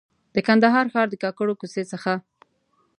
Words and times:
د 0.33 0.35
کندهار 0.47 0.85
ښار 0.93 1.07
د 1.09 1.15
کاکړو 1.23 1.53
کوڅې 1.61 1.83
څخه. 1.91 2.13